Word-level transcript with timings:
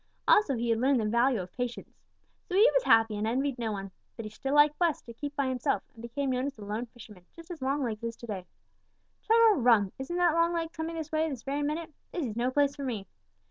Also 0.27 0.55
he 0.55 0.69
had 0.71 0.79
learned 0.79 0.99
the 0.99 1.05
value 1.05 1.39
of 1.39 1.53
patience. 1.55 2.01
So 2.45 2.55
he 2.55 2.67
was 2.73 2.81
happy 2.81 3.15
and 3.17 3.27
envied 3.27 3.59
no 3.59 3.71
one. 3.71 3.91
But 4.15 4.25
he 4.25 4.31
still 4.31 4.55
liked 4.55 4.79
best 4.79 5.05
to 5.05 5.13
keep 5.13 5.35
by 5.35 5.47
himself 5.47 5.83
and 5.93 6.01
became 6.01 6.31
known 6.31 6.47
as 6.47 6.55
the 6.55 6.65
lone 6.65 6.87
fisherman, 6.87 7.27
just 7.35 7.51
as 7.51 7.61
Longlegs 7.61 8.03
is 8.03 8.15
to 8.15 8.25
day. 8.25 8.47
Chug 9.21 9.37
a 9.51 9.55
rum! 9.59 9.91
Isn't 9.99 10.17
that 10.17 10.33
Longlegs 10.33 10.75
coming 10.75 10.95
this 10.95 11.11
way 11.11 11.29
this 11.29 11.43
very 11.43 11.61
minute? 11.61 11.93
This 12.11 12.25
is 12.25 12.35
no 12.35 12.49
place 12.49 12.75
for 12.75 12.83
me!" 12.83 13.05